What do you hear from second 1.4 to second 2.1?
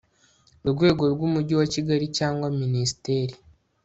wa kigali